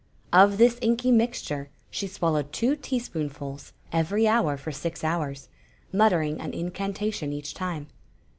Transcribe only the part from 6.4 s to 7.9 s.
an incantation each time.